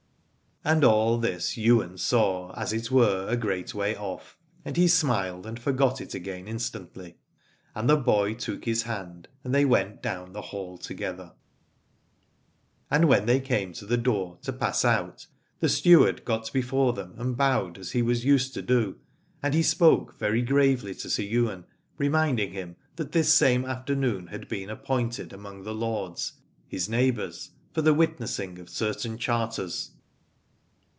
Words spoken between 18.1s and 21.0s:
used to do, and he spoke very gravely